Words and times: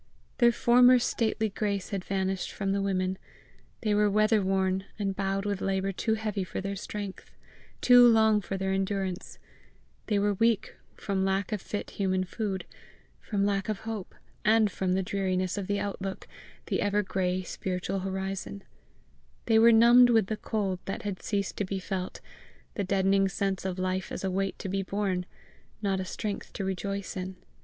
Their 0.39 0.51
former 0.51 0.97
stately 0.97 1.49
grace 1.49 1.89
had 1.91 2.03
vanished 2.03 2.51
from 2.51 2.71
the 2.71 2.81
women; 2.81 3.19
they 3.81 3.93
were 3.93 4.09
weather 4.09 4.41
worn 4.41 4.85
and 4.97 5.15
bowed 5.15 5.45
with 5.45 5.61
labour 5.61 5.91
too 5.91 6.15
heavy 6.15 6.43
for 6.43 6.59
their 6.59 6.75
strength, 6.75 7.35
too 7.81 8.07
long 8.07 8.41
for 8.41 8.57
their 8.57 8.71
endurance; 8.71 9.37
they 10.07 10.17
were 10.17 10.33
weak 10.33 10.73
from 10.95 11.23
lack 11.23 11.51
of 11.51 11.61
fit 11.61 11.91
human 11.91 12.23
food, 12.23 12.65
from 13.19 13.45
lack 13.45 13.69
of 13.69 13.81
hope, 13.81 14.15
and 14.43 14.69
the 14.69 15.03
dreariness 15.03 15.55
of 15.55 15.67
the 15.67 15.79
outlook, 15.79 16.27
the 16.65 16.81
ever 16.81 17.03
gray 17.03 17.43
spiritual 17.43 17.99
horizon; 17.99 18.63
they 19.45 19.59
were 19.59 19.71
numbed 19.71 20.09
with 20.09 20.25
the 20.25 20.37
cold 20.37 20.79
that 20.85 21.03
has 21.03 21.17
ceased 21.19 21.57
to 21.57 21.63
be 21.63 21.77
felt, 21.77 22.21
the 22.73 22.83
deadening 22.83 23.27
sense 23.29 23.65
of 23.65 23.77
life 23.77 24.11
as 24.11 24.23
a 24.23 24.31
weight 24.31 24.57
to 24.57 24.67
be 24.67 24.81
borne, 24.81 25.27
not 25.83 25.99
a 25.99 26.05
strength 26.05 26.51
to 26.53 26.65
rejoice 26.65 27.15
in. 27.15 27.35